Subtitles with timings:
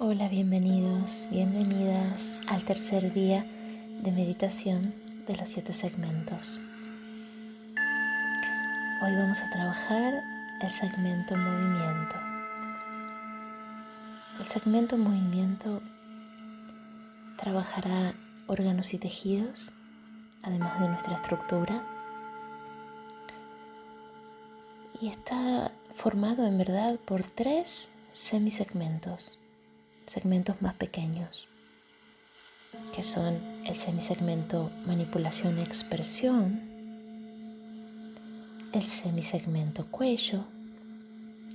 [0.00, 3.44] Hola, bienvenidos, bienvenidas al tercer día
[4.00, 4.94] de meditación
[5.26, 6.60] de los siete segmentos.
[9.02, 10.22] Hoy vamos a trabajar
[10.62, 12.14] el segmento movimiento.
[14.38, 15.82] El segmento movimiento
[17.36, 18.12] trabajará
[18.46, 19.72] órganos y tejidos,
[20.44, 21.82] además de nuestra estructura.
[25.00, 29.40] Y está formado en verdad por tres semisegmentos
[30.08, 31.48] segmentos más pequeños,
[32.94, 36.62] que son el semisegmento manipulación-expresión,
[38.72, 40.44] el semisegmento cuello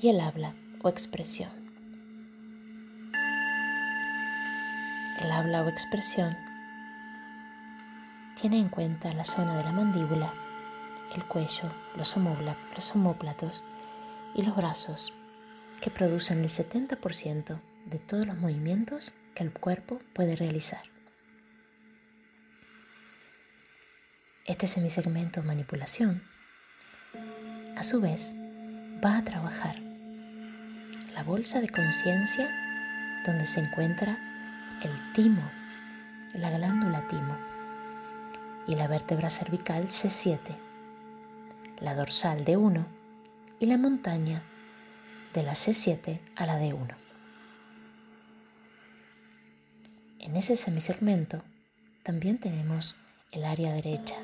[0.00, 1.50] y el habla o expresión.
[5.22, 6.36] El habla o expresión
[8.40, 10.30] tiene en cuenta la zona de la mandíbula,
[11.14, 13.62] el cuello, los, los homóplatos
[14.34, 15.14] y los brazos,
[15.80, 20.82] que producen el 70% de todos los movimientos que el cuerpo puede realizar.
[24.46, 26.22] Este semisegmento manipulación,
[27.76, 28.34] a su vez,
[29.04, 29.76] va a trabajar
[31.14, 32.50] la bolsa de conciencia
[33.24, 34.18] donde se encuentra
[34.82, 35.42] el timo,
[36.34, 37.38] la glándula timo
[38.66, 40.38] y la vértebra cervical C7,
[41.80, 42.84] la dorsal D1
[43.60, 44.42] y la montaña
[45.32, 47.03] de la C7 a la D1.
[50.34, 51.44] En ese semisegmento
[52.02, 52.96] también tenemos
[53.30, 54.16] el área derecha.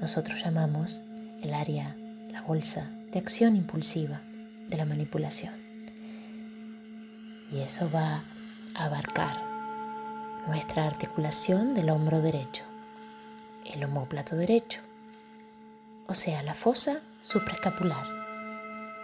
[0.00, 1.02] Nosotros llamamos
[1.42, 1.96] el área,
[2.30, 4.20] la bolsa de acción impulsiva
[4.68, 5.54] de la manipulación.
[7.50, 8.22] Y eso va
[8.76, 9.42] a abarcar
[10.46, 12.62] nuestra articulación del hombro derecho,
[13.74, 14.82] el homóplato derecho,
[16.06, 18.06] o sea, la fosa supraescapular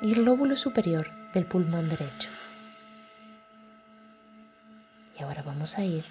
[0.00, 2.33] y el lóbulo superior del pulmón derecho.
[5.18, 6.04] Y ahora vamos a ir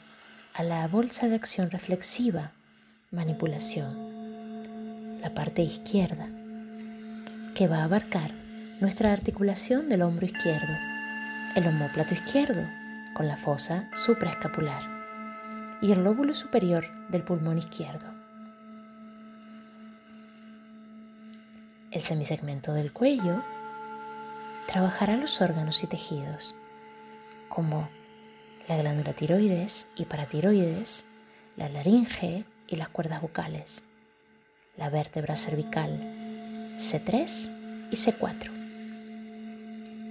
[0.53, 2.51] a la bolsa de acción reflexiva,
[3.11, 6.27] manipulación, la parte izquierda,
[7.55, 8.31] que va a abarcar
[8.79, 10.73] nuestra articulación del hombro izquierdo,
[11.55, 12.65] el homóplato izquierdo,
[13.13, 14.81] con la fosa supraescapular,
[15.81, 18.07] y el lóbulo superior del pulmón izquierdo.
[21.91, 23.43] El semisegmento del cuello
[24.67, 26.55] trabajará los órganos y tejidos,
[27.49, 27.87] como
[28.67, 31.05] la glándula tiroides y paratiroides,
[31.57, 33.83] la laringe y las cuerdas vocales,
[34.77, 35.99] la vértebra cervical
[36.77, 37.51] C3
[37.91, 38.49] y C4,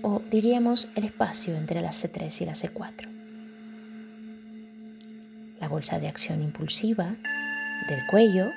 [0.03, 3.09] o diríamos el espacio entre la C3 y la C4.
[5.61, 7.15] La bolsa de acción impulsiva
[7.89, 8.51] del cuello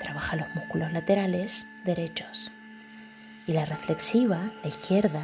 [0.00, 2.50] trabaja los músculos laterales derechos
[3.46, 5.22] y la reflexiva, la izquierda,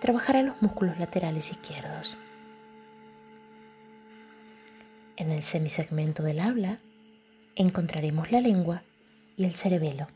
[0.00, 2.16] trabajará los músculos laterales izquierdos.
[5.20, 6.78] En el semisegmento del habla
[7.54, 8.82] encontraremos la lengua
[9.36, 10.08] y el cerebelo.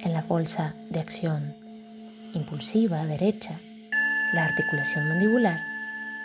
[0.00, 1.56] En la bolsa de acción
[2.34, 3.58] impulsiva derecha,
[4.34, 5.58] la articulación mandibular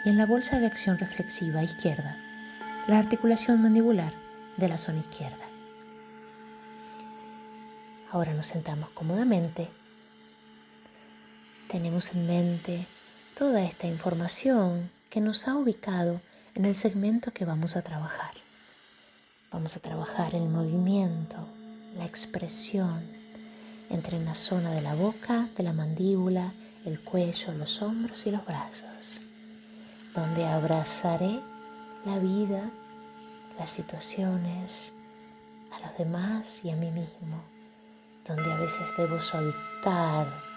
[0.03, 2.17] y en la bolsa de acción reflexiva izquierda,
[2.89, 4.11] la articulación mandibular
[4.57, 5.45] de la zona izquierda.
[8.11, 9.69] Ahora nos sentamos cómodamente
[11.73, 12.85] tenemos en mente
[13.35, 16.21] toda esta información que nos ha ubicado
[16.53, 18.29] en el segmento que vamos a trabajar.
[19.51, 21.37] Vamos a trabajar el movimiento,
[21.97, 23.01] la expresión
[23.89, 26.53] entre la zona de la boca, de la mandíbula,
[26.85, 29.21] el cuello, los hombros y los brazos,
[30.13, 31.39] donde abrazaré
[32.05, 32.69] la vida,
[33.57, 34.93] las situaciones,
[35.71, 37.41] a los demás y a mí mismo,
[38.27, 40.52] donde a veces debo soltar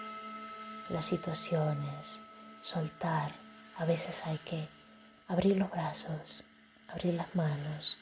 [0.91, 2.21] las situaciones,
[2.61, 3.33] soltar.
[3.77, 4.69] A veces hay que
[5.29, 6.45] abrir los brazos,
[6.89, 7.99] abrir las manos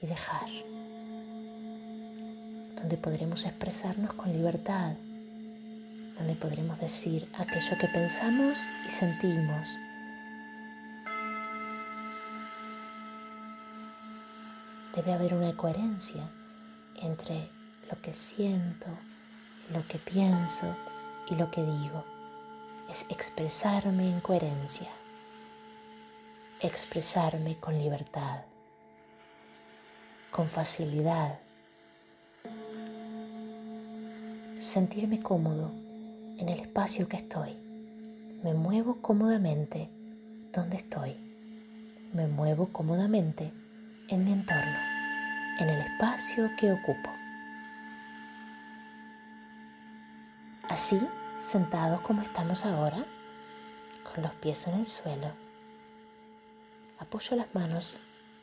[0.00, 0.48] y dejar.
[2.76, 4.92] Donde podremos expresarnos con libertad,
[6.18, 9.78] donde podremos decir aquello que pensamos y sentimos.
[14.94, 16.28] Debe haber una coherencia
[16.96, 17.48] entre
[17.90, 18.86] lo que siento,
[19.72, 20.76] lo que pienso
[21.30, 22.13] y lo que digo
[22.88, 24.88] es expresarme en coherencia,
[26.60, 28.42] expresarme con libertad,
[30.30, 31.38] con facilidad,
[34.60, 35.70] sentirme cómodo
[36.38, 37.52] en el espacio que estoy.
[38.42, 39.88] Me muevo cómodamente
[40.52, 41.16] donde estoy.
[42.12, 43.52] Me muevo cómodamente
[44.08, 44.78] en mi entorno,
[45.60, 47.10] en el espacio que ocupo.
[50.68, 51.00] Así,
[51.44, 53.04] sentados como estamos ahora,
[54.02, 55.30] con los pies en el suelo,
[56.98, 58.00] apoyo las manos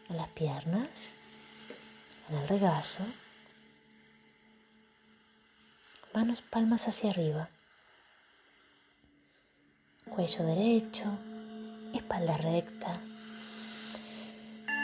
[0.09, 1.13] en las piernas,
[2.29, 3.03] en el regazo,
[6.13, 7.49] manos palmas hacia arriba,
[10.09, 11.05] cuello derecho,
[11.93, 12.99] espalda recta.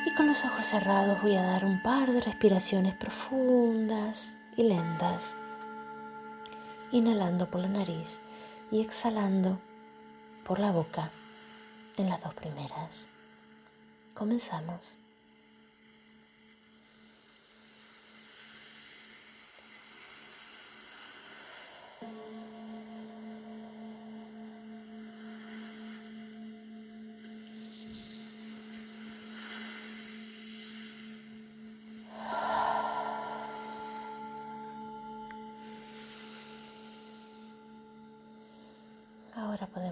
[0.06, 5.36] Y con los ojos cerrados voy a dar un par de respiraciones profundas y lentas
[6.92, 8.20] inhalando por la nariz
[8.72, 9.60] y exhalando
[10.46, 11.10] por la boca
[11.98, 13.10] en las dos primeras.
[14.14, 14.98] Comenzamos.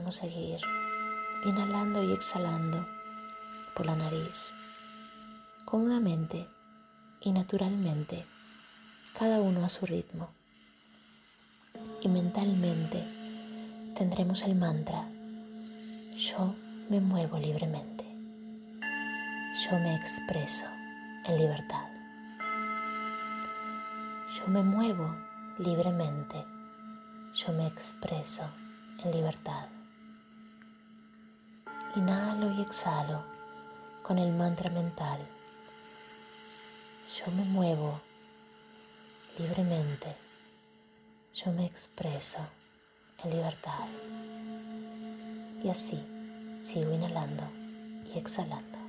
[0.05, 0.59] Podemos seguir
[1.45, 2.87] inhalando y exhalando
[3.73, 4.53] por la nariz,
[5.65, 6.47] cómodamente
[7.21, 8.23] y naturalmente,
[9.17, 10.29] cada uno a su ritmo.
[12.03, 13.03] Y mentalmente
[13.97, 15.09] tendremos el mantra,
[16.15, 16.53] yo
[16.87, 18.05] me muevo libremente,
[19.63, 20.67] yo me expreso
[21.25, 21.89] en libertad,
[24.37, 25.15] yo me muevo
[25.57, 26.45] libremente,
[27.33, 28.47] yo me expreso
[29.03, 29.65] en libertad.
[31.95, 33.23] Inhalo y exhalo
[34.03, 35.17] con el mantra mental.
[37.15, 38.01] Yo me muevo
[39.39, 40.13] libremente.
[41.33, 42.45] Yo me expreso
[43.23, 43.87] en libertad.
[45.63, 46.03] Y así
[46.65, 47.43] sigo inhalando
[48.13, 48.84] y exhalando.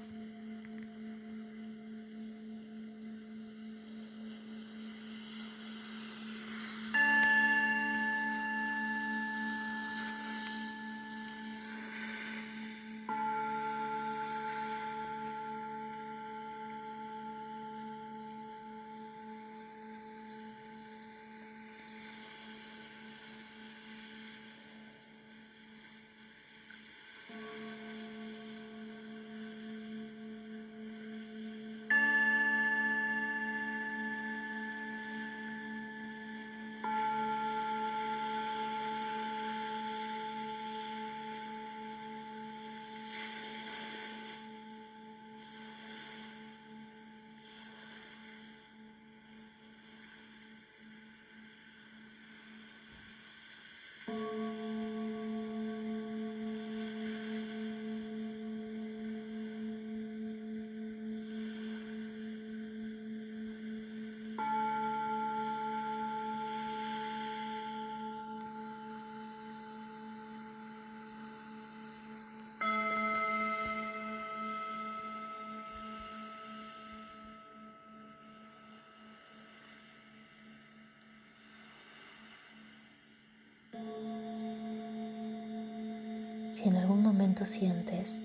[86.56, 88.16] Si en algún momento sientes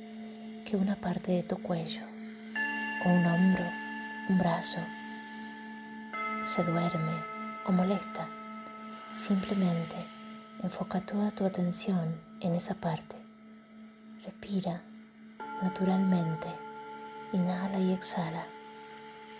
[0.65, 2.01] que una parte de tu cuello
[3.05, 3.65] o un hombro,
[4.29, 4.77] un brazo
[6.45, 7.11] se duerme
[7.67, 8.25] o molesta,
[9.17, 9.97] simplemente
[10.63, 13.17] enfoca toda tu atención en esa parte.
[14.23, 14.81] Respira
[15.61, 16.47] naturalmente,
[17.33, 18.45] inhala y exhala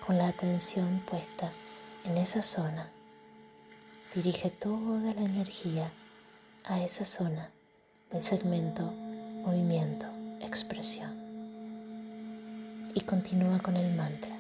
[0.06, 1.50] con la atención puesta
[2.04, 2.90] en esa zona.
[4.14, 5.90] Dirige toda la energía
[6.66, 7.52] a esa zona
[8.12, 8.94] del segmento
[9.46, 10.06] movimiento,
[10.42, 11.12] expresión.
[12.94, 14.36] Y continúa con el mantra.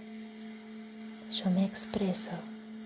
[1.34, 2.32] Yo me expreso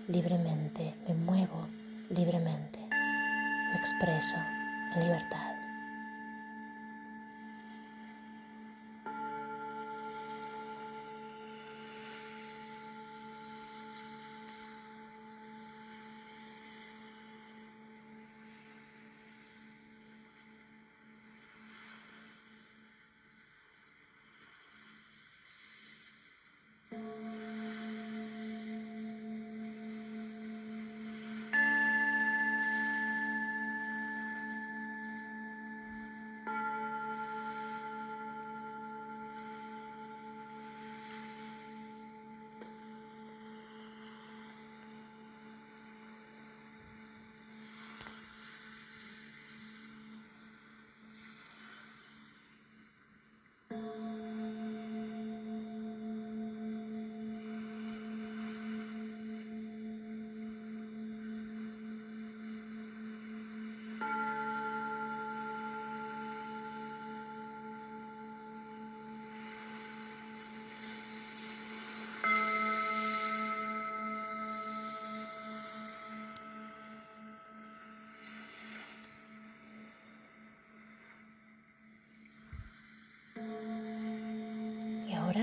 [0.08, 1.66] libremente, me muevo
[2.10, 4.36] libremente, me expreso
[4.94, 5.55] en libertad.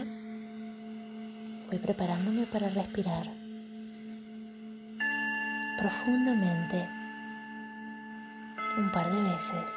[0.01, 3.27] Voy preparándome para respirar
[5.79, 6.88] profundamente
[8.77, 9.69] un par de veces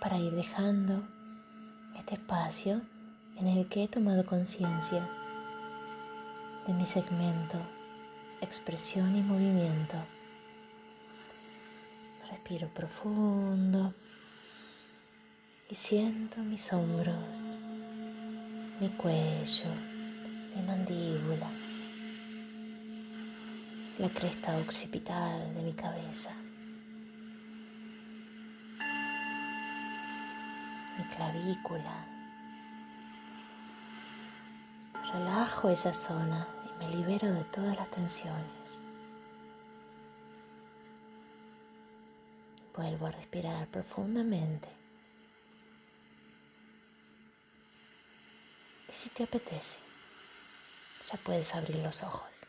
[0.00, 1.02] para ir dejando
[1.96, 2.80] este espacio
[3.36, 5.06] en el que he tomado conciencia
[6.66, 7.58] de mi segmento,
[8.40, 9.96] expresión y movimiento.
[12.30, 13.94] Respiro profundo
[15.72, 17.56] y siento mis hombros,
[18.78, 19.70] mi cuello,
[20.54, 21.48] mi mandíbula,
[23.98, 26.34] la cresta occipital de mi cabeza,
[30.98, 32.06] mi clavícula.
[35.14, 38.82] Relajo esa zona y me libero de todas las tensiones.
[42.76, 44.82] Vuelvo a respirar profundamente.
[48.82, 49.78] Y si te apetece,
[51.10, 52.46] ya puedes abrir los ojos.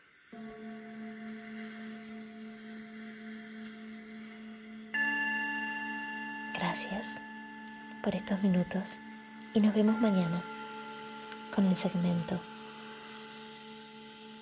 [6.54, 7.18] Gracias
[8.04, 8.98] por estos minutos
[9.52, 10.40] y nos vemos mañana
[11.54, 12.40] con el segmento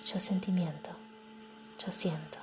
[0.05, 0.91] Yo sentimiento,
[1.83, 2.37] yo siento.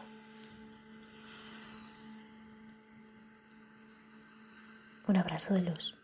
[5.06, 5.99] Un abrazo de luz.